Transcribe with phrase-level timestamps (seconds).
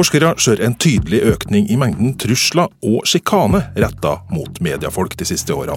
[0.00, 5.52] Forskere ser en tydelig økning i mengden trusler og sjikane retta mot mediefolk de siste
[5.52, 5.76] årene.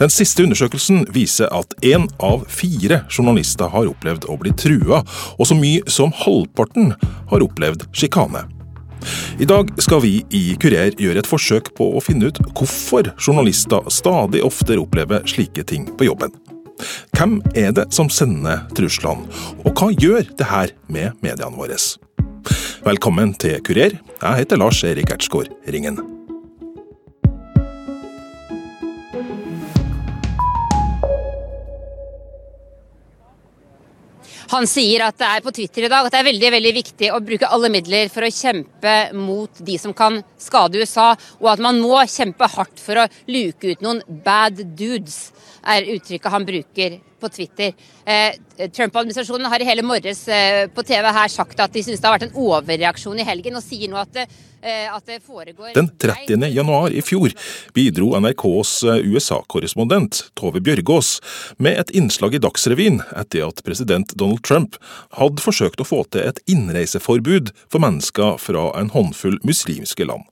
[0.00, 5.04] Den siste undersøkelsen viser at én av fire journalister har opplevd å bli trua,
[5.38, 6.96] og så mye som halvparten
[7.30, 8.42] har opplevd sjikane.
[9.38, 13.86] I dag skal vi i Kurer gjøre et forsøk på å finne ut hvorfor journalister
[13.94, 16.34] stadig oftere opplever slike ting på jobben.
[17.14, 19.30] Hvem er det som sender truslene,
[19.62, 21.78] og hva gjør det her med mediene våre?
[22.78, 23.96] Velkommen til Kurer.
[24.22, 25.96] Jeg heter Lars Erik Ertsgaard Ringen.
[34.48, 37.10] Han sier at det er på Twitter i dag at det er veldig veldig viktig
[37.12, 41.10] å bruke alle midler for å kjempe mot de som kan skade USA,
[41.42, 45.32] og at man må kjempe hardt for å luke ut noen bad dudes,
[45.74, 47.72] er uttrykket han bruker på Twitter.
[48.06, 52.08] Eh, Trump-administrasjonen har i hele morges eh, på TV her sagt at de synes det
[52.08, 54.28] har vært en overreaksjon i helgen, og sier nå at det
[54.62, 56.48] Eh, foregår Den 30.
[56.48, 57.30] januar i fjor
[57.74, 61.20] bidro NRKs USA-korrespondent Tove Bjørgaas
[61.62, 64.74] med et innslag i Dagsrevyen etter at president Donald Trump
[65.14, 70.26] hadde forsøkt å få til et innreiseforbud for mennesker fra en håndfull muslimske land.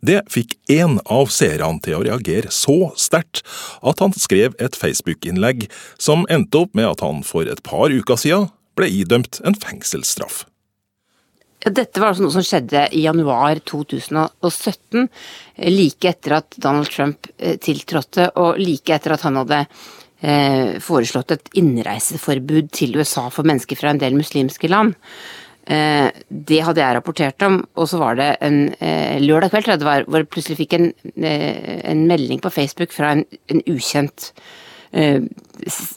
[0.00, 3.42] Det fikk én av seerne til å reagere så sterkt
[3.82, 5.68] at han skrev et Facebook-innlegg
[5.98, 10.44] som endte opp med at han for et par uker siden ble idømt en fengselsstraff.
[11.62, 15.06] Dette var altså noe som skjedde i januar 2017,
[15.70, 21.36] like etter at Donald Trump eh, tiltrådte, og like etter at han hadde eh, foreslått
[21.36, 24.96] et innreiseforbud til USA for mennesker fra en del muslimske land.
[25.66, 28.64] Eh, det hadde jeg rapportert om, og så var det en
[29.22, 30.90] lørdag kveld det var, hvor jeg plutselig fikk en,
[31.22, 34.32] en melding på Facebook fra en, en ukjent
[34.92, 35.22] Eh,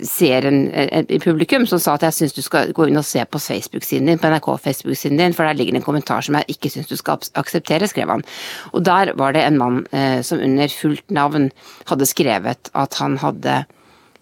[0.07, 3.19] ser en, en, publikum som sa at jeg syns du skal gå inn og se
[3.27, 6.55] på Facebook-siden din, på NRK Facebook-siden din, for der ligger det en kommentar som jeg
[6.55, 8.23] ikke syns du skal akseptere, skrev han.
[8.71, 11.49] Og der var det en mann eh, som under fullt navn
[11.91, 13.57] hadde skrevet at han hadde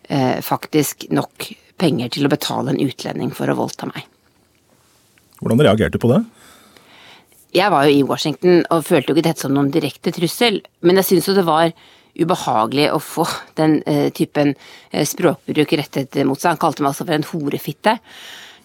[0.09, 4.09] eh, faktisk nok penger til å betale en utlending for å voldta meg.
[5.43, 6.23] Hvordan reagerte du på det?
[7.53, 10.97] Jeg var jo i Washington og følte jo ikke dette som noen direkte trussel, men
[10.99, 11.73] jeg syns jo det var
[12.13, 13.25] ubehagelig å få
[13.59, 16.55] den uh, typen uh, språkbruk rettet mot seg.
[16.55, 17.97] Han kalte meg altså for en horefitte.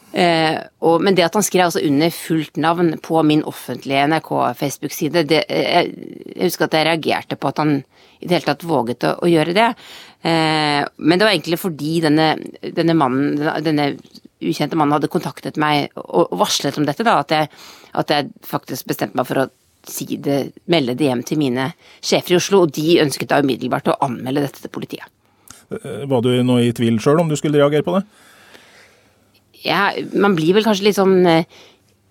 [0.09, 0.57] Uh,
[0.89, 5.91] og, men det at han skrev altså under fullt navn på min offentlige NRK-Facebook-side jeg,
[6.39, 7.75] husker at jeg reagerte på at han
[8.19, 9.67] i det hele tatt våget å, å gjøre det.
[10.25, 12.33] men det var egentlig fordi denne,
[12.75, 13.85] denne mannen, denne
[14.39, 17.51] ukjente mannen hadde kontaktet meg og varslet om dette, da, at jeg,
[17.99, 19.49] at jeg faktisk bestemte meg for å
[19.89, 20.39] si det,
[20.71, 24.45] melde det hjem til mine sjefer i Oslo, og de ønsket da umiddelbart å anmelde
[24.45, 25.07] dette til politiet.
[25.73, 28.05] Eh, var du nå i tvil sjøl om du skulle reagere på det?
[29.65, 31.43] Ja, man blir vel kanskje litt sånn uh,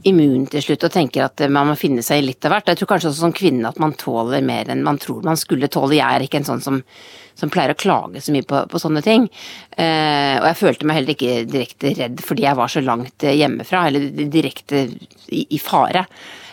[0.05, 2.69] immun til slutt og tenker at uh, man må finne seg i litt av hvert.
[2.69, 5.69] Jeg tror kanskje også som kvinne at man tåler mer enn man tror man skulle
[5.73, 5.97] tåle.
[5.97, 6.81] Jeg er ikke en sånn som,
[7.37, 9.29] som pleier å klage så mye på, på sånne ting.
[9.73, 13.87] Eh, og jeg følte meg heller ikke direkte redd fordi jeg var så langt hjemmefra,
[13.89, 14.85] eller direkte
[15.33, 16.05] i, i fare.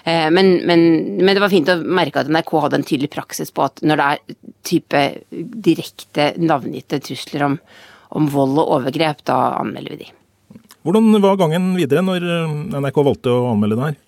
[0.05, 0.81] Eh, men, men,
[1.21, 4.01] men, det var fint å merke at NRK hadde en tydelig praksis på at når
[4.01, 5.07] det er type
[5.69, 7.57] direkte navngitte trusler om,
[8.21, 10.13] om vold og overgrep, da anmelder vi de.
[10.85, 12.25] Hvordan var gangen videre når
[12.77, 14.01] NRK valgte å anmelde det her?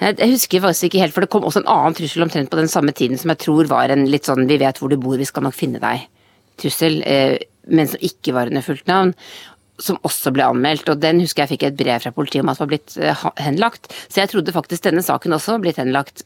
[0.00, 2.68] Jeg husker faktisk ikke helt, for det kom også en annen trussel omtrent på den
[2.72, 5.28] samme tiden som jeg tror var en litt sånn 'vi vet hvor du bor, vi
[5.28, 7.38] skal nok finne deg'-trussel, eh,
[7.68, 9.14] men som ikke var under fullt navn
[9.80, 12.60] som også ble anmeldt, og den husker jeg fikk et brev fra politiet om at
[12.60, 13.90] var blitt uh, henlagt.
[14.08, 16.24] Så jeg trodde faktisk denne saken også var blitt henlagt.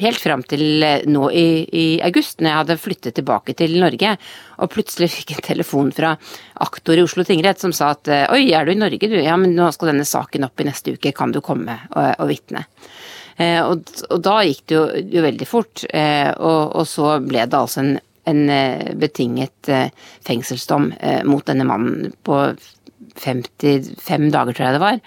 [0.00, 4.16] Helt fram til uh, nå i, i, august, når jeg hadde flyttet tilbake til Norge,
[4.58, 6.14] og plutselig fikk en telefon fra
[6.66, 9.18] aktor i Oslo tingrett som sa at oi, er du i Norge du?
[9.20, 12.30] Ja, men nå skal denne saken opp i neste uke, kan du komme og, og
[12.30, 12.66] vitne?
[13.34, 13.80] Og,
[14.12, 17.96] og, da gikk det jo, jo veldig fort, og, og så ble det altså en
[18.24, 19.88] en eh, betinget eh,
[20.26, 22.40] fengselsdom eh, mot denne mannen på
[23.20, 25.00] 55 dager, tror jeg det var.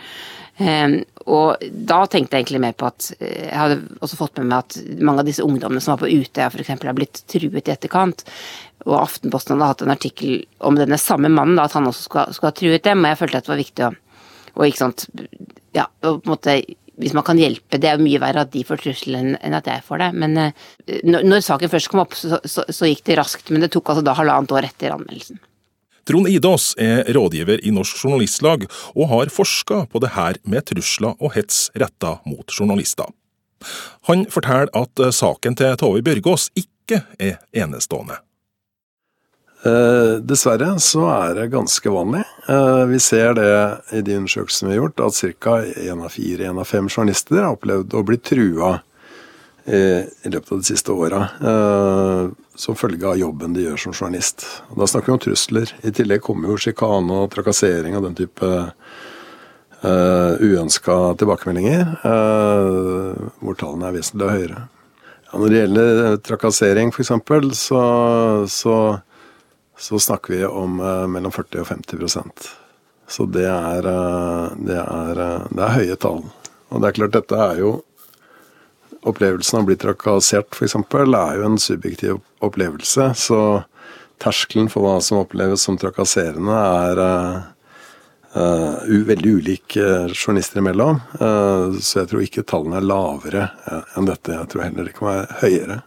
[1.27, 5.01] Og da tenkte jeg egentlig mer på at jeg hadde også fått med meg at
[5.03, 6.71] mange av disse ungdommene som var på Utøya f.eks.
[6.71, 8.23] har blitt truet i etterkant.
[8.87, 12.35] Og Aftenposten hadde hatt en artikkel om denne samme mannen, da, at han også skulle,
[12.37, 13.03] skulle ha truet dem.
[13.03, 13.93] Og jeg følte at det var viktig å,
[14.57, 15.07] og ikke sant,
[15.75, 16.59] ja, og på en måte
[16.97, 19.67] hvis man kan hjelpe, det er jo mye verre at de får trusselen enn at
[19.69, 20.07] jeg får det.
[20.17, 23.51] Men når, når, saken først kom opp, så, så, så, gikk det raskt.
[23.53, 25.37] Men det tok altså da halvannet år etter anmeldelsen.
[26.07, 28.63] Trond Idås er rådgiver i Norsk Journalistlag,
[28.95, 33.11] og har forska på det her med trusler og hets retta mot journalister.
[34.07, 38.21] Han forteller at eh, saken til Tove Bjørgaas ikke er enestående.
[39.67, 42.23] Eh, dessverre så er det ganske vanlig.
[42.47, 43.51] Eh, vi ser det
[43.97, 45.57] i de undersøkelsene vi har gjort, at ca.
[45.89, 48.77] én av fire, én av fem journalister har opplevd å bli trua
[49.67, 49.81] i,
[50.23, 51.25] i løpet av de siste åra.
[52.57, 54.45] Eh, som følge av jobben de gjør som journalist.
[54.75, 55.73] Da snakker vi om trusler.
[55.83, 58.47] I tillegg kommer jo sjikane og trakassering og den type
[59.83, 64.63] uh, uønska tilbakemeldinger, uh, hvor tallene er vesentlig høyere.
[65.27, 67.11] Ja, når det gjelder trakassering, f.eks.,
[67.59, 67.83] så,
[68.49, 68.77] så
[69.77, 72.47] så snakker vi om uh, mellom 40 og 50%
[73.07, 73.85] Så det er,
[74.57, 75.19] det, er,
[75.53, 76.23] det er, høye tall.
[76.73, 77.75] Og det er klart, dette er jo
[79.07, 83.13] Opplevelsen av å bli trakassert, f.eks., er jo en subjektiv opplevelse.
[83.15, 83.39] Så
[84.21, 86.57] terskelen for hva som oppleves som trakasserende,
[86.91, 86.97] er
[89.07, 90.99] veldig ulik journalister imellom.
[91.17, 93.47] så jeg tror ikke tallene er lavere
[93.97, 94.35] enn dette.
[94.35, 95.79] Jeg tror heller det kan være høyere.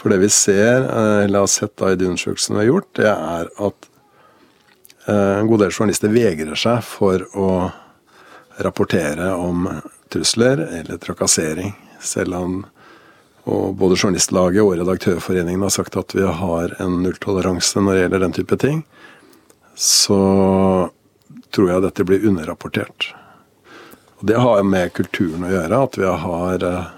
[0.00, 0.86] For det vi ser,
[1.26, 3.90] eller har sett da i de undersøkelsene vi har gjort, det er at
[5.10, 7.50] en god del journalister vegrer seg for å
[8.60, 9.68] rapportere om
[10.12, 11.74] trusler eller trakassering.
[12.00, 12.60] Selv om
[13.50, 18.22] og både Journalistlaget og Redaktørforeningen har sagt at vi har en nulltoleranse når det gjelder
[18.22, 18.82] den type ting,
[19.74, 20.20] så
[21.50, 23.08] tror jeg dette blir underrapportert.
[24.20, 26.90] Og Det har med kulturen å gjøre, at vi har, eh,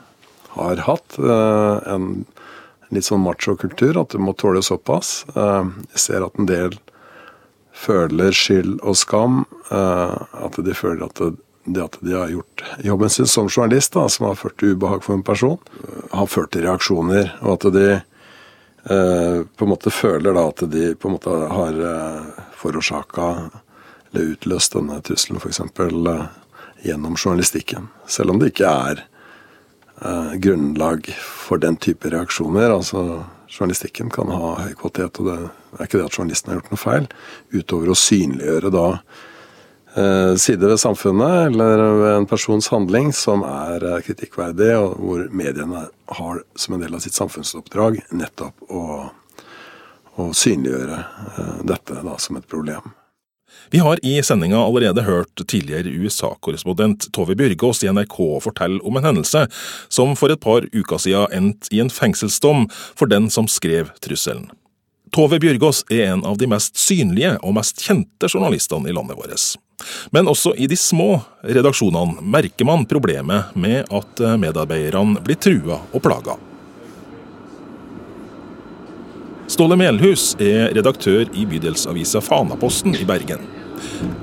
[0.58, 2.26] har hatt en
[2.93, 5.25] litt sånn machokultur, at du må tåle såpass.
[5.34, 6.76] Eh, jeg ser at en del
[7.72, 9.44] føler skyld og skam.
[9.70, 11.32] Eh, at de føler at det,
[11.64, 15.05] det at de har gjort jobben sin som journalist, da, som har ført til ubehag
[15.05, 17.37] for en person, eh, har ført til reaksjoner.
[17.43, 18.00] Og at de
[18.82, 21.76] på en måte føler da at de på en måte har
[22.59, 23.29] forårsaka
[24.12, 25.61] eller utløst denne trusselen f.eks.
[26.82, 27.88] gjennom journalistikken.
[28.06, 29.05] Selv om det ikke er
[30.05, 32.75] eh, grunnlag for den type reaksjoner.
[32.75, 35.37] Altså, journalistikken kan ha høy kvalitet, og det
[35.79, 37.08] er ikke det at journalisten har gjort noe feil,
[37.53, 38.87] utover å synliggjøre da
[39.97, 45.27] eh, sider ved samfunnet eller ved en persons handling som er eh, kritikkverdig, og hvor
[45.31, 45.87] mediene
[46.19, 48.83] har som en del av sitt samfunnsoppdrag nettopp å,
[50.17, 52.93] å synliggjøre eh, dette da som et problem.
[53.73, 59.06] Vi har i sendinga allerede hørt tidligere USA-korrespondent Tove Bjørgaas i NRK fortelle om en
[59.06, 59.47] hendelse
[59.93, 64.50] som for et par uker siden endte i en fengselsdom for den som skrev trusselen.
[65.12, 69.35] Tove Bjørgaas er en av de mest synlige og mest kjente journalistene i landet vårt.
[70.14, 76.02] Men også i de små redaksjonene merker man problemet med at medarbeiderne blir trua og
[76.05, 76.38] plaga.
[79.52, 83.43] Ståle Melhus er redaktør i bydelsavisa Fanaposten i Bergen.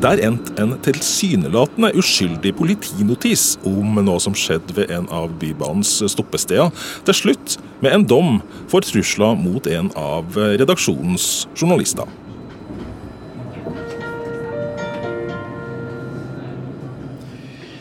[0.02, 6.72] Der endte en tilsynelatende uskyldig politinotis om noe som skjedde ved en av Bybanens stoppesteder,
[7.06, 8.40] til slutt med en dom
[8.72, 12.08] for trusler mot en av redaksjonens journalister.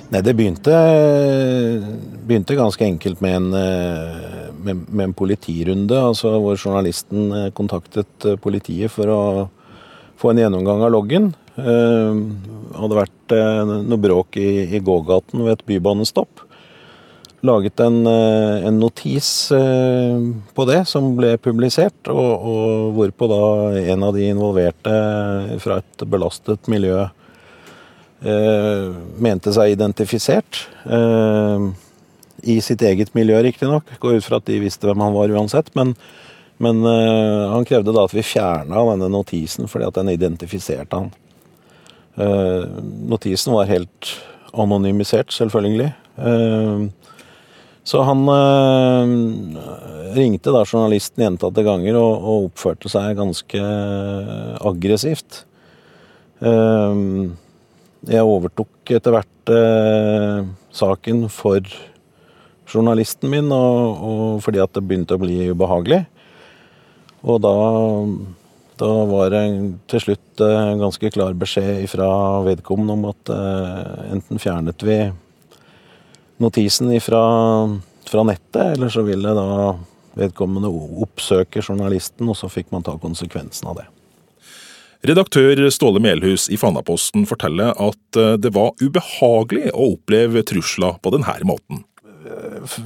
[0.08, 0.72] Nei, det begynte,
[2.24, 3.48] begynte, ganske enkelt med en,
[4.64, 9.20] med, med en politirunde, altså hvor journalisten kontaktet politiet for å
[10.18, 11.28] få en gjennomgang av loggen.
[11.60, 12.22] Eh,
[12.78, 13.36] hadde vært
[13.68, 16.40] noe bråk i, i gågaten ved et bybanestopp.
[17.44, 23.44] Laget en, en notis på det som ble publisert, og, og, hvorpå da
[23.92, 24.96] en av de involverte
[25.62, 27.04] fra et belastet miljø
[28.18, 30.64] mente seg identifisert.
[32.42, 33.92] I sitt eget miljø, riktignok.
[34.02, 35.70] Går ut fra at de visste hvem han var uansett.
[35.78, 35.94] men
[36.58, 41.12] men uh, han krevde da at vi fjerna denne notisen fordi at den identifiserte han.
[42.18, 44.08] Notisen var helt
[44.50, 45.92] anonymisert, selvfølgelig.
[47.86, 48.24] Så han
[50.16, 53.62] ringte da journalisten gjentatte ganger og, og, oppførte seg ganske
[54.66, 55.44] aggressivt.
[58.06, 59.52] Jeg overtok etter hvert
[60.76, 61.64] saken for
[62.68, 66.02] journalisten min, og, og fordi at det begynte å bli ubehagelig.
[67.26, 67.54] Og da,
[68.78, 69.42] da var det
[69.90, 72.08] til slutt eh, ganske klar beskjed fra
[72.46, 75.00] vedkommende om at eh, enten fjernet vi
[76.38, 77.22] notisen fra,
[78.06, 79.48] fra nettet, eller så ville da
[80.18, 80.70] vedkommende
[81.02, 83.88] oppsøke journalisten, og så fikk man ta konsekvensen av det.
[85.06, 91.14] Redaktør Ståle Melhus i Fanaposten forteller at eh, det var ubehagelig å oppleve trusler på
[91.14, 91.84] denne måten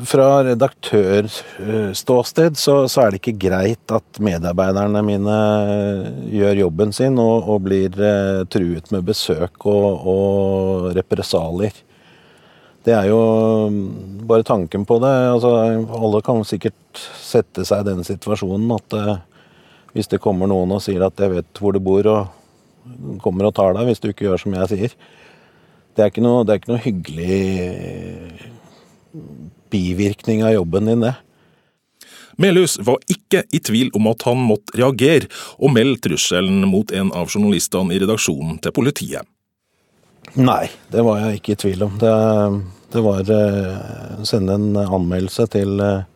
[0.05, 5.39] fra redaktørståsted så, så, er det ikke greit at medarbeiderne mine
[6.33, 11.73] gjør jobben sin og, og blir eh, truet med besøk og, og, represalier.
[12.83, 13.21] Det er jo
[13.71, 15.15] mm, bare tanken på det.
[15.33, 15.51] Altså,
[15.99, 19.17] alle kan sikkert sette seg i den situasjonen at eh,
[19.93, 23.55] hvis det kommer noen og sier at 'jeg vet hvor du bor', og kommer og
[23.55, 24.93] tar deg hvis du ikke gjør som jeg sier.
[25.95, 27.37] Det er ikke noe, det er ikke noe hyggelig
[29.73, 31.15] bivirkning av jobben din, det.
[32.41, 37.13] Melhus var ikke i tvil om at han måtte reagere og melde trusselen mot en
[37.13, 39.29] av journalistene i redaksjonen til politiet.
[40.39, 41.99] Nei, det var jeg ikke i tvil om.
[42.01, 42.13] Det,
[42.95, 46.07] det var å eh, sende en anmeldelse til eh,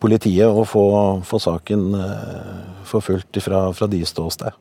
[0.00, 0.84] politiet og få,
[1.26, 4.56] få saken eh, forfulgt fra, fra de ståsted.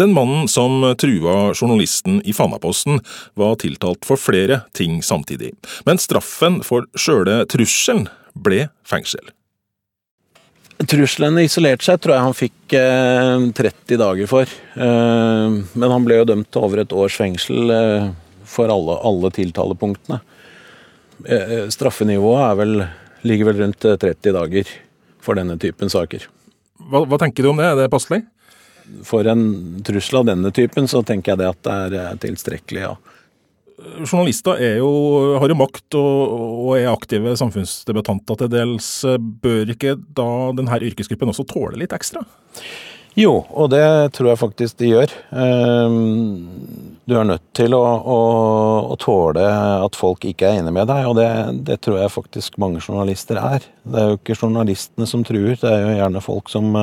[0.00, 3.02] Den mannen som trua journalisten i Fanaposten,
[3.36, 5.52] var tiltalt for flere ting samtidig,
[5.84, 9.32] men straffen for sjøle trusselen ble fengsel.
[10.88, 14.48] Truslene isolert seg tror jeg han fikk eh, 30 dager for.
[14.48, 18.06] Eh, men han ble jo dømt til over et års fengsel eh,
[18.48, 20.22] for alle, alle tiltalepunktene.
[21.68, 22.70] Straffenivået er vel,
[23.26, 24.74] ligger vel rundt 30 eh, dager
[25.20, 26.26] for denne typen saker.
[26.90, 28.22] Hva, hva tenker du om det, er det passelig?
[29.06, 29.44] For en
[29.86, 33.16] trussel av denne typen så tenker jeg det at det er eh, tilstrekkelig, ja
[33.80, 34.90] journalister jo,
[35.40, 36.34] har jo makt og,
[36.66, 38.88] og, er aktive samfunnsdebattanter til dels.
[39.42, 42.24] Bør ikke da denne yrkesgruppen også tåle litt ekstra?
[43.18, 43.84] Jo, og det
[44.16, 45.14] tror jeg faktisk de gjør.
[47.08, 48.18] Du er nødt til å, å,
[48.92, 51.30] å tåle at folk ikke er enig med deg, og det,
[51.66, 53.64] det, tror jeg faktisk mange journalister er.
[53.82, 56.76] Det er jo ikke journalistene som truer, det er jo gjerne folk som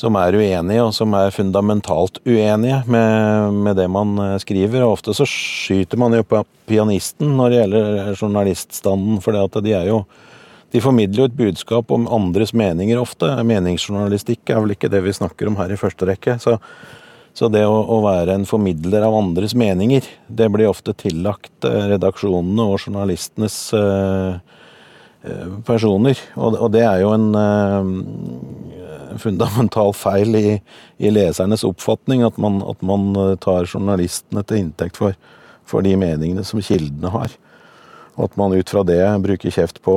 [0.00, 4.84] som er uenige, og som er fundamentalt uenige med, med, det man eh, skriver.
[4.84, 9.90] Og ofte så skyter man jo på pianisten når det gjelder journaliststanden, for de er
[9.90, 10.04] jo
[10.70, 13.26] de formidler jo et budskap om andres meninger ofte.
[13.42, 16.36] Meningsjournalistikk er vel ikke det vi snakker om her i første rekke.
[16.38, 16.54] Så,
[17.36, 21.86] så det å, å, være en formidler av andres meninger, det blir ofte tillagt eh,
[21.94, 24.40] redaksjonene og journalistenes uh,
[25.68, 26.18] personer.
[26.34, 28.80] Og, og, det er jo en uh,
[29.18, 30.58] fundamental feil i,
[30.98, 35.16] i lesernes oppfatning at man, at man, eh, tar journalistene til inntekt for,
[35.68, 37.34] for, de meningene som kildene har.
[38.16, 39.96] Og at man ut fra det bruker kjeft på,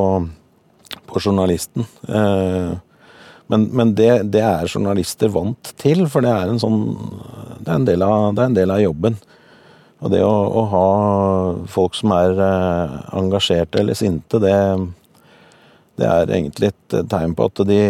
[1.09, 1.87] på journalisten.
[2.07, 2.73] Eh,
[3.51, 6.81] men, men det, det, er journalister vant til, for det er en, sånn,
[7.59, 9.17] det er en, del, av, det er en del av jobben.
[10.03, 10.87] Og det å, å, ha
[11.71, 14.55] folk som er eh, engasjerte eller sinte, det,
[15.99, 17.83] det er egentlig et tegn på at de,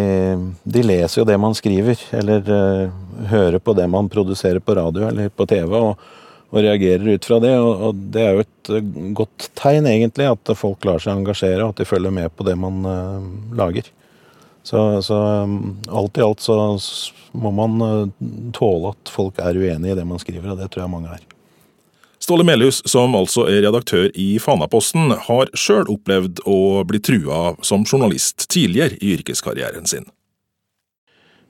[0.75, 2.91] de leser jo det man skriver, eller uh,
[3.31, 6.03] hører på det man produserer på radio eller på TV, og,
[6.51, 7.55] og reagerer ut fra det.
[7.57, 8.93] Og, og, det er jo et uh,
[9.24, 12.57] godt tegn, egentlig, at folk lar seg engasjere, og at de følger med på det
[12.60, 13.88] man uh, lager.
[14.63, 16.55] Så, så um, alt i alt så
[17.36, 18.12] må man
[18.55, 21.24] tåle at folk er uenig i det man skriver, og det tror jeg mange er.
[22.24, 27.84] Ståle Melhus, som altså er redaktør i Fanaposten, har sjøl opplevd å bli trua som
[27.84, 30.08] journalist tidligere i yrkeskarrieren sin.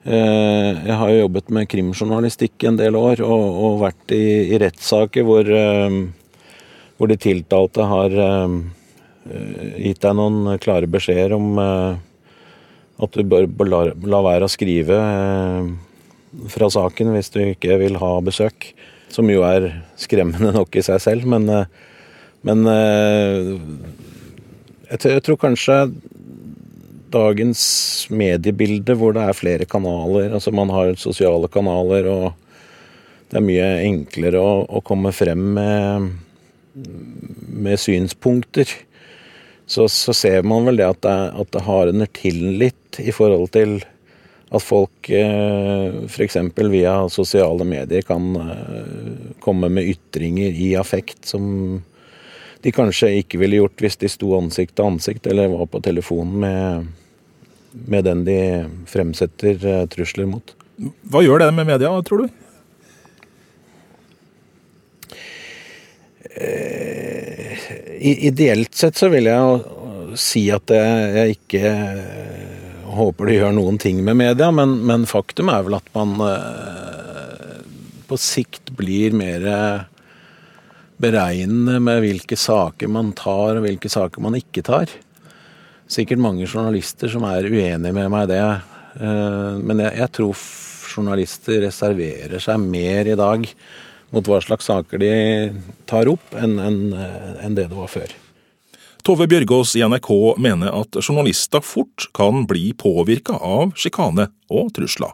[0.04, 4.58] Eh, jeg har jo jobbet med krimjournalistikk en del år, og, og vært i, i
[4.60, 6.00] rettssaker hvor, eh,
[6.98, 8.58] hvor, de tiltalte har eh,
[9.78, 11.54] gitt deg noen klare beskjeder om
[13.02, 14.98] at du bør la, la være å skrive
[16.50, 18.70] fra saken hvis du ikke vil ha besøk.
[19.14, 19.70] Som jo er
[20.00, 21.66] skremmende nok i seg selv, men, eh,
[22.46, 23.52] men eh,
[24.94, 25.78] jeg tror kanskje
[27.14, 27.60] dagens
[28.10, 32.32] mediebilde hvor det er flere kanaler, altså man har sosiale kanaler og
[33.30, 36.10] det er mye enklere å, å komme frem med,
[36.74, 38.70] med synspunkter.
[39.66, 43.48] Så, så, ser man vel det at det, at det hardner til litt i forhold
[43.54, 43.78] til
[44.54, 46.36] at folk eh, f.eks.
[46.70, 51.80] via sosiale medier kan eh, komme med ytringer i affekt som
[52.64, 56.36] de kanskje ikke ville gjort hvis de sto ansikt til ansikt eller var på telefonen
[56.44, 56.86] med,
[57.88, 58.38] med den de
[58.90, 60.54] fremsetter eh, trusler mot.
[61.08, 62.40] Hva gjør det med media, tror du?
[68.04, 71.70] Ideelt sett så vil jeg si at jeg ikke
[72.94, 77.62] håper de gjør noen ting med media, men, men faktum er vel at man eh,
[78.06, 79.46] på sikt blir mer
[81.00, 84.92] beregnende med hvilke saker man tar og hvilke saker man ikke tar.
[85.90, 88.44] Sikkert mange journalister som er uenige med meg i det.
[89.00, 90.46] Eh, men jeg, jeg, tror
[90.94, 93.48] journalister reserverer seg mer i dag
[94.14, 95.14] mot hva slags saker de
[95.90, 98.14] tar opp, enn en, en det det var før.
[99.04, 100.08] Tove Bjørgaas i NRK
[100.40, 105.12] mener at journalister fort kan bli påvirka av sjikane og trusler.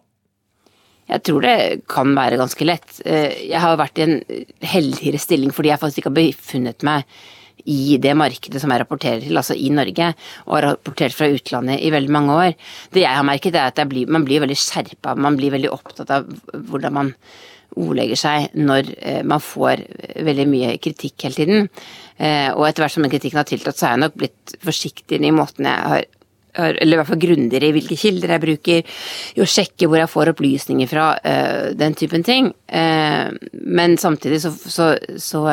[1.11, 1.57] Jeg tror det
[1.91, 3.01] kan være ganske lett.
[3.03, 4.17] Eh, jeg har vært i en
[4.63, 7.19] heldigere stilling fordi jeg faktisk ikke har befunnet meg
[7.69, 10.13] i det markedet som jeg rapporterer til, altså i Norge,
[10.47, 12.55] og har rapportert fra utlandet i veldig mange år.
[12.95, 16.15] Det jeg har merket, er at blir, man blir veldig skjerpa, man blir veldig opptatt
[16.15, 16.31] av
[16.71, 17.13] hvordan man
[17.79, 19.85] ordlegger seg når eh, man får
[20.27, 21.69] veldig mye kritikk hele tiden.
[22.17, 25.29] Eh, og etter hvert som den kritikken har tiltatt, så har jeg nok blitt forsiktigere
[25.29, 26.09] i måten jeg har
[26.51, 28.97] eller i hvert fall grundigere i hvilke kilder jeg bruker,
[29.39, 31.05] å sjekke hvor jeg får opplysninger fra,
[31.79, 32.49] den typen ting.
[32.67, 35.45] Men samtidig så, så, så,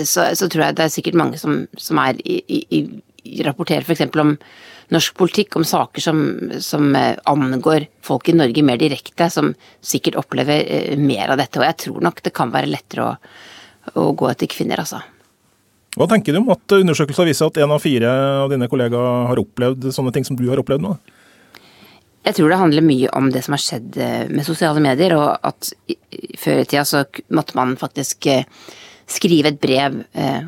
[0.00, 2.80] så tror jeg det er sikkert mange som, som er i, i,
[3.28, 4.08] i rapporterer f.eks.
[4.24, 4.32] om
[4.90, 6.18] norsk politikk, om saker som,
[6.62, 6.90] som,
[7.30, 11.60] angår folk i Norge mer direkte, som sikkert opplever mer av dette.
[11.60, 13.14] Og jeg tror nok det kan være lettere å,
[14.02, 15.02] å gå etter kvinner, altså.
[15.98, 18.10] Hva tenker du om at undersøkelser viser at én av fire
[18.44, 20.92] av dine kollegaer har opplevd sånne ting som du har opplevd nå?
[22.26, 23.96] Jeg tror det handler mye om det som har skjedd
[24.30, 25.72] med sosiale medier, og at
[26.38, 28.28] før i tida så måtte man faktisk
[29.10, 30.42] skrive et brev, eh,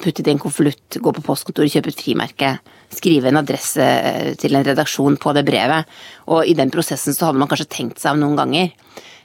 [0.00, 2.52] putte det i en konvolutt, gå på postkontoret, kjøpe et frimerke,
[2.94, 5.88] skrive en adresse eh, til en redaksjon på det brevet.
[6.32, 8.72] Og i den prosessen så hadde man kanskje tenkt seg om noen ganger.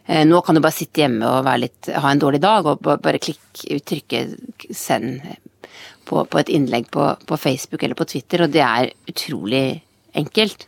[0.06, 3.22] Eh, nå kan du bare sitte hjemme og litt, ha en dårlig dag og bare
[3.22, 4.28] klikke, trykke
[4.70, 5.26] 'send'
[6.06, 9.82] på, på et innlegg på, på, Facebook eller på Twitter, og det er utrolig
[10.14, 10.68] enkelt.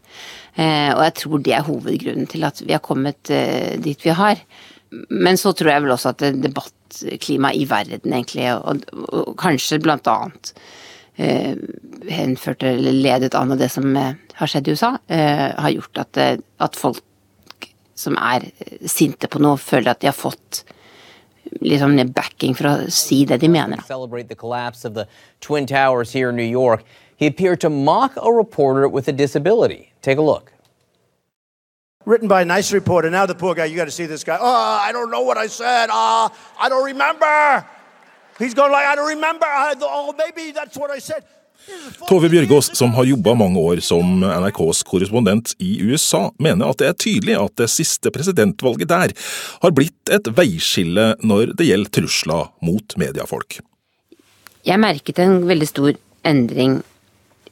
[0.57, 3.29] og jeg tror det er hovedgrunnen til at vi har kommet
[3.79, 4.41] dit vi har.
[5.09, 10.07] Men så tror jeg vel også at debattklimaet i verden, egentlig, og, og kanskje blant
[10.11, 10.61] annet eh,
[11.17, 15.97] henført eller ledet an av det som eh, har skjedd i USA, eh, har gjort
[15.97, 18.51] at, eh, at, folk som er
[18.85, 20.63] sinte på noe, føler at de har fått
[21.63, 23.81] liksom backing for å si det de mener.
[27.17, 29.91] He appeared to mock a reporter with a disability.
[30.03, 30.51] Take a look.
[32.05, 33.09] written by a nice reporter.
[33.09, 34.37] Now the poor guy, you got to see this guy.
[34.39, 35.89] Oh, I don't know what I said.
[35.91, 37.65] Oh, I don't remember.
[38.39, 39.45] He's going like, I don't remember.
[39.45, 41.23] I, oh, maybe that's what I said.
[42.07, 46.87] Tove Bjørgaas, som har jobba mange år som NRKs korrespondent i USA, mener at det
[46.87, 49.11] er tydelig at det siste presidentvalget der
[49.63, 53.59] har blitt et veiskille når det gjelder trusler mot mediefolk.
[54.67, 56.79] Jeg merket en veldig stor endring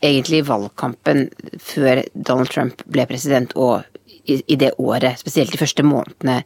[0.06, 1.28] egentlig i valgkampen
[1.60, 3.84] før Donald Trump ble president og
[4.26, 6.39] i, i, det året, spesielt de første månedene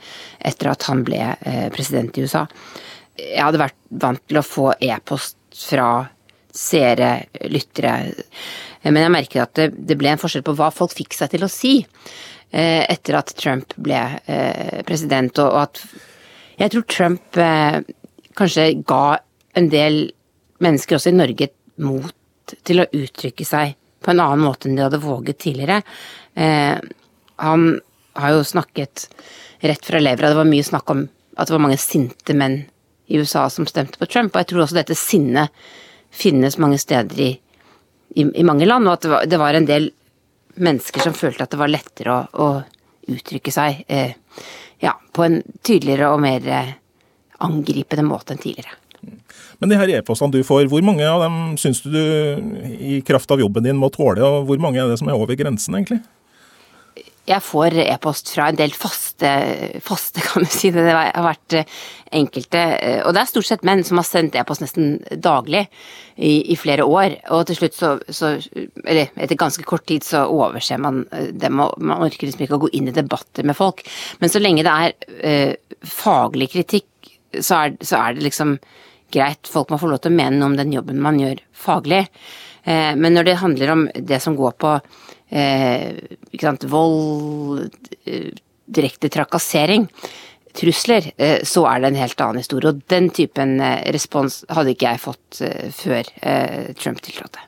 [0.46, 2.48] etter at han ble eh, president i USA.
[3.20, 5.38] Jeg hadde vært vant til å få e-post
[5.70, 5.90] fra
[6.56, 7.12] seere,
[7.52, 7.94] lyttere,
[8.88, 11.46] men jeg merket at det, det, ble en forskjell på hva folk fikk seg til
[11.46, 15.84] å si eh, etter at Trump ble eh, president, og, og at
[16.60, 17.82] jeg tror Trump eh,
[18.40, 19.20] kanskje ga
[19.60, 20.02] en del
[20.64, 21.52] mennesker også i Norge
[21.84, 25.82] mot til å uttrykke seg på en annen måte enn de hadde våget tidligere.
[26.34, 26.76] Eh,
[27.44, 27.70] han
[28.20, 29.08] har jo snakket
[29.60, 30.32] rett fra levra.
[30.32, 31.06] Det var mye snakk om
[31.36, 32.62] at det var mange sinte menn
[33.10, 35.54] i USA som stemte på Trump, og jeg tror også dette sinnet
[36.10, 37.30] finnes mange steder i,
[38.16, 39.90] i, i mange land, og at det var, det var, en del
[40.60, 44.14] mennesker som følte at det var lettere å, å uttrykke seg eh,
[44.84, 46.76] ja, på en tydeligere og mer eh,
[47.46, 48.78] angripende måte enn tidligere.
[49.60, 52.04] Men de her e-postene du får, hvor mange av dem syns du du
[52.80, 55.40] i kraft av jobben din må tåle, og hvor mange er det som er over
[55.40, 56.02] grensen, egentlig?
[57.30, 59.30] Jeg får e-post fra en del faste,
[59.86, 60.86] faste, kan du si det.
[60.90, 61.80] Har vært eh,
[62.20, 65.66] enkelte, eh, og det er stort sett menn som har sendt e-post nesten daglig
[66.16, 67.20] i, i, flere år.
[67.36, 68.34] Og til slutt så, så,
[68.84, 72.60] Eller etter ganske kort tid så overser man eh, dem, og man orker liksom ikke
[72.60, 73.86] å gå inn i debatter med folk.
[74.24, 74.98] Men så lenge det er
[75.54, 76.90] uh, faglig kritikk,
[77.38, 78.58] så er, så er, det liksom
[79.14, 79.50] greit.
[79.50, 82.08] Folk må få lov til å mene noe om den jobben man gjør faglig.
[82.64, 84.74] Eh, men når det handler om det som går på
[85.30, 85.96] eh,
[86.42, 87.70] sant, vold,
[88.06, 88.32] eh,
[88.70, 89.88] direkte trakassering,
[90.60, 91.06] trusler,
[91.46, 92.72] så er det en helt annen historie.
[92.72, 93.60] Og den typen
[93.94, 95.40] respons hadde ikke jeg fått
[95.78, 96.10] før
[96.82, 97.44] Trump tiltrådte.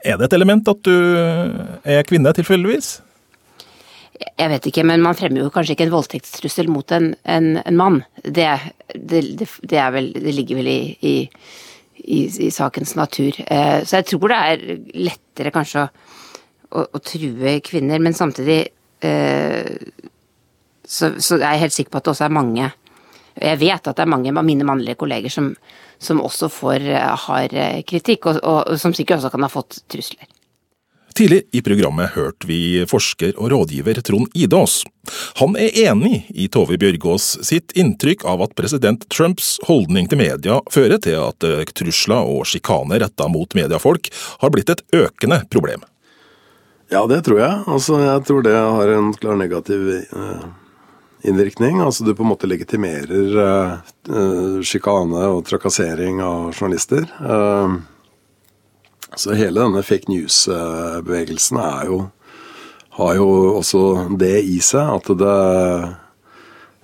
[0.00, 0.96] Er det et element at du
[1.84, 2.94] er kvinne, tilfeldigvis?
[4.38, 7.78] Jeg vet ikke, men man fremmer jo kanskje ikke en voldtektstrussel mot en, en, en
[7.78, 8.00] mann.
[8.22, 8.48] Det,
[8.94, 11.14] det, det, det, vel, det ligger vel i, i,
[12.02, 13.36] i, i sakens natur.
[13.38, 14.64] Så jeg tror det er
[15.06, 15.90] lettere kanskje å
[16.72, 18.60] å, å true kvinner, men samtidig
[19.04, 19.72] eh,
[20.82, 22.70] så, så, er jeg helt sikker på at det også er mange
[23.32, 25.52] Jeg vet at det er mange av mine mannlige kolleger som,
[26.02, 29.82] som også får eh, hard eh, kritikk, og, og, som sikkert også kan ha fått
[29.92, 30.28] trusler.
[31.12, 34.80] Tidlig i programmet hørte vi forsker og rådgiver Trond Idås.
[35.40, 40.60] Han er enig i Tove Bjørgaas sitt inntrykk av at president Trumps holdning til media
[40.72, 44.08] fører til at eh, trusler og sjikane retta mot mediefolk
[44.40, 45.84] har blitt et økende problem.
[46.92, 47.60] Ja, det tror jeg.
[47.66, 50.48] Altså, jeg tror det har en klar negativ eh,
[51.22, 51.80] innvirkning.
[51.80, 57.06] Altså du på en måte legitimerer uh, sjikane og trakassering av journalister.
[57.20, 57.78] Uh,
[59.16, 61.98] så hele denne fake news-bevegelsen jo
[62.96, 63.82] har jo også
[64.20, 65.36] det i seg at det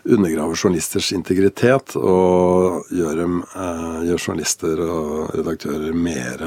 [0.08, 6.46] undergraver journalisters integritet og gjør, dem, uh, gjør journalister og redaktører mer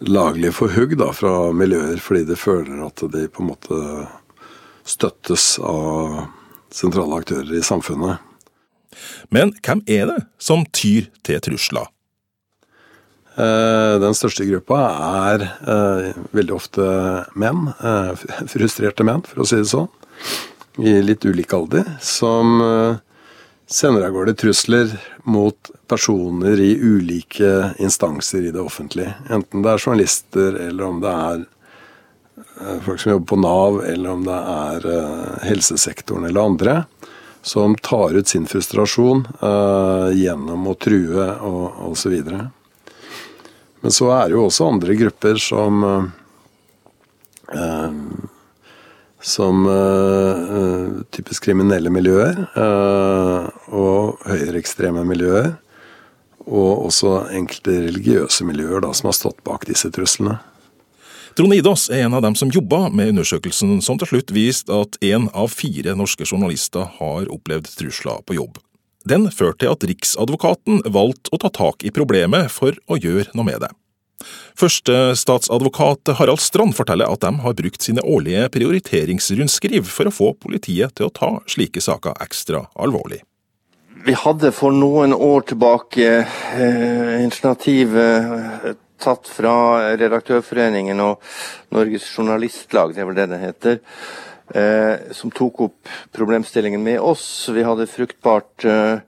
[0.00, 3.78] laglig for hugg da, fra miljøer fordi de føler at de på en måte
[4.88, 6.26] støttes av
[6.74, 8.18] sentrale aktører i samfunnet.
[9.30, 11.86] Men hvem er det som tyr til trusler?
[13.40, 14.80] Eh, den største gruppa
[15.30, 16.86] er eh, veldig ofte
[17.38, 18.10] menn, eh,
[18.50, 19.88] frustrerte menn, for å si det sånn,
[20.80, 22.60] i litt ulik alder, som
[23.70, 24.92] sender av gårde trusler
[25.28, 29.16] mot personer i ulike instanser i det offentlige.
[29.28, 34.24] Enten det er journalister, eller om det er folk som jobber på Nav, eller om
[34.28, 34.88] det er
[35.48, 36.76] helsesektoren eller andre,
[37.42, 39.26] som tar ut sin frustrasjon
[40.16, 42.16] gjennom å true og osv.
[43.80, 45.84] Men så er det jo også andre grupper som
[47.54, 48.02] eh,
[49.20, 55.50] Som eh, typisk kriminelle miljøer eh, og høyreekstreme miljøer.
[56.48, 60.38] Og også enkelte religiøse miljøer da, som har stått bak disse truslene.
[61.36, 64.96] Trond Idås er en av dem som jobba med undersøkelsen som til slutt viste at
[65.04, 68.58] én av fire norske journalister har opplevd trusler på jobb.
[69.08, 73.48] Den førte til at Riksadvokaten valgte å ta tak i problemet for å gjøre noe
[73.48, 73.70] med det.
[74.60, 80.98] Førstestatsadvokat Harald Strand forteller at de har brukt sine årlige prioriteringsrundskriv for å få politiet
[80.98, 83.22] til å ta slike saker ekstra alvorlig.
[84.04, 89.54] Vi hadde for noen år tilbake eh, initiativ eh, tatt fra
[90.00, 91.24] Redaktørforeningen og
[91.72, 93.80] Norges Journalistlag, det er vel det det heter,
[94.54, 97.48] eh, som tok opp problemstillingen med oss.
[97.48, 98.98] Vi hadde fruktbart, eh,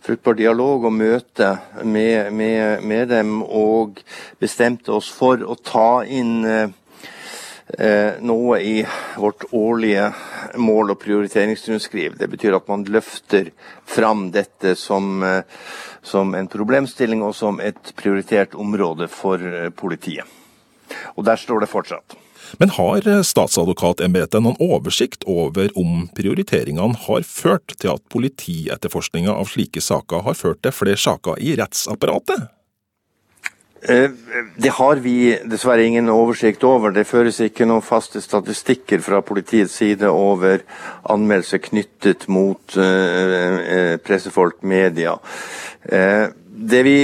[0.00, 4.00] fruktbar dialog og møte med, med, med, dem, og
[4.40, 6.68] bestemte oss for å ta inn eh,
[7.78, 10.12] eh noe i vårt årlige
[10.56, 12.16] mål- og prioriteringsrundskriv.
[12.18, 13.52] Det betyr at man løfter
[13.84, 15.42] fram dette som, eh,
[16.02, 20.26] som en problemstilling og som et prioritert område for eh, politiet.
[21.14, 22.16] Og der står det fortsatt.
[22.58, 29.82] Men har statsadvokatembetet noen oversikt over om prioriteringene har ført til at politietterforskninga av slike
[29.84, 32.48] saker har ført til flere saker i rettsapparatet?
[33.82, 34.10] Eh,
[34.56, 36.92] det har vi dessverre ingen oversikt over.
[36.92, 40.60] Det føres ikke noen faste statistikker fra politiets side over
[41.08, 45.16] anmeldelser knyttet mot eh, eh, pressefolk, media.
[46.60, 46.96] Vi,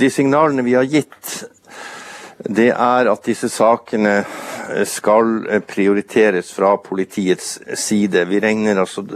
[0.00, 1.34] de signalene vi har gitt
[2.44, 4.18] det er at disse sakene
[4.84, 8.26] skal prioriteres fra politiets side.
[8.28, 9.06] Vi regner altså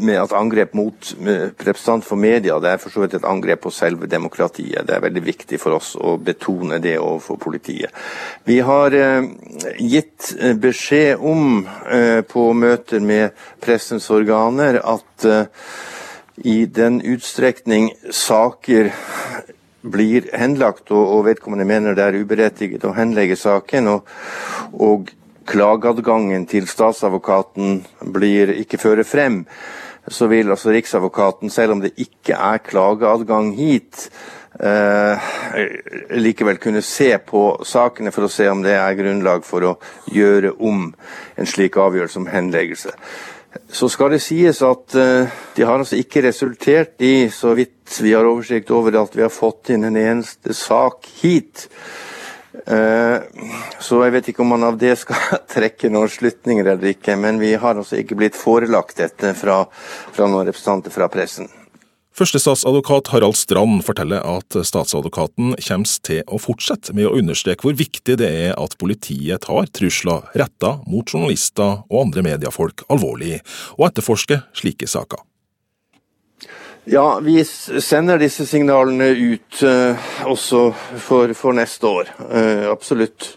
[0.00, 3.72] med at angrep mot representant for media det er for så vidt et angrep på
[3.74, 4.84] selve demokratiet.
[4.86, 7.94] Det er veldig viktig for oss å betone det overfor politiet.
[8.44, 9.30] Vi har eh,
[9.78, 15.46] gitt beskjed om eh, på møter med pressens organer at eh,
[16.44, 18.92] i den utstrekning saker
[19.82, 24.10] blir henlagt, og, vedkommende mener det er uberettiget å henlegge saken, og,
[24.72, 25.12] og
[25.50, 27.80] klageadgangen til statsadvokaten
[28.14, 29.44] blir ikke fører frem,
[30.10, 34.08] så vil altså Riksadvokaten, selv om det ikke er klageadgang hit,
[34.60, 35.32] eh,
[36.18, 39.76] likevel kunne se på sakene for å se om det er grunnlag for å
[40.12, 40.88] gjøre om
[41.36, 42.96] en slik avgjørelse om henleggelse.
[43.70, 48.12] Så skal det sies at uh, de har altså ikke resultert i, så vidt vi
[48.14, 51.66] har oversikt over det, at vi har fått inn en eneste sak hit.
[52.66, 53.18] Uh,
[53.82, 57.42] så jeg vet ikke om man av det skal trekke noen slutninger eller ikke, men
[57.42, 59.64] vi har altså ikke blitt forelagt dette fra,
[60.14, 61.50] fra noen representanter fra pressen.
[62.10, 68.18] Førstestatsadvokat Harald Strand forteller at statsadvokaten kommer til å fortsette med å understreke hvor viktig
[68.20, 73.38] det er at politiet tar trusler retta mot journalister og andre mediefolk alvorlig,
[73.78, 75.22] og etterforsker slike saker.
[76.90, 82.10] Ja, vi sender disse signalene ut uh, også for, for, neste år.
[82.18, 83.36] Uh, absolutt.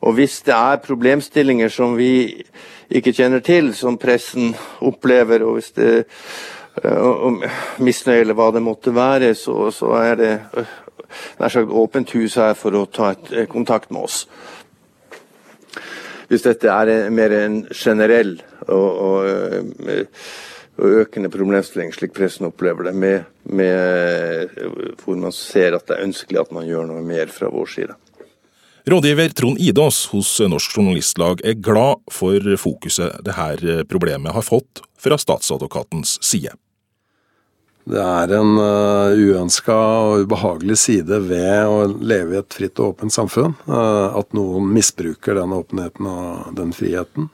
[0.00, 2.30] Og hvis det er problemstillinger som vi
[2.88, 5.90] ikke kjenner til, som pressen opplever, og hvis det
[7.78, 10.74] misnøye eller hva det måtte være, så, så er det øh,
[11.40, 14.26] nær sagt åpent hus her for å ta et, øh, kontakt med oss.
[16.28, 20.08] Hvis dette er mer en generell og, og,
[20.76, 24.50] og økende problemstilling, slik pressen opplever det, med, med,
[25.04, 27.94] hvor man ser at det er ønskelig at man gjør noe mer fra vår side.
[28.90, 35.18] Rådgiver Trond Idås hos Norsk Journalistlag er glad for fokuset dette problemet har fått fra
[35.18, 36.54] statsadvokatens side.
[37.86, 42.96] Det er en uh, uønska og ubehagelig side ved å leve i et fritt og
[42.96, 43.54] åpent samfunn.
[43.68, 47.28] Uh, at noen misbruker den åpenheten og den friheten.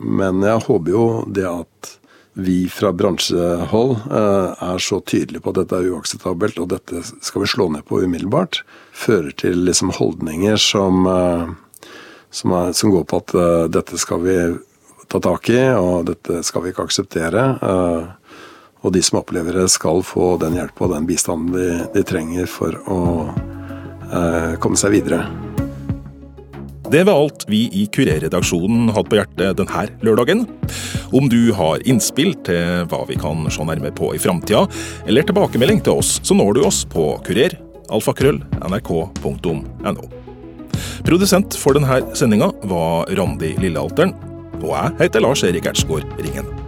[0.00, 1.04] Men jeg håper jo
[1.36, 1.92] det at
[2.38, 7.44] vi fra bransjehold uh, er så tydelige på at dette er uakseptabelt, og dette skal
[7.44, 8.62] vi slå ned på umiddelbart,
[8.96, 11.04] fører til liksom holdninger som,
[12.30, 13.36] som, er, som går på at
[13.74, 14.38] dette skal vi
[15.12, 17.44] ta tak i, og dette skal vi ikke akseptere.
[18.86, 22.46] Og de som opplever det, skal få den hjelp og den bistanden de, de trenger
[22.50, 25.24] for å eh, komme seg videre.
[26.88, 30.46] Det var alt vi i Kurer-redaksjonen hadde på hjertet denne lørdagen.
[31.12, 34.62] Om du har innspill til hva vi kan se nærmere på i framtida,
[35.04, 37.58] eller tilbakemelding til oss, så når du oss på kurer,
[37.92, 40.06] alfakrøll, nrk.no.
[41.04, 44.16] Produsent for denne sendinga var Randi Lillealteren,
[44.62, 46.67] og jeg heter Lars Erik Ertsgaard Ringen.